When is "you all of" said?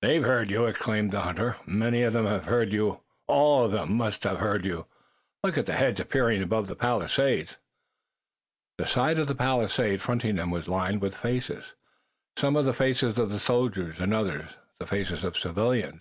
2.72-3.72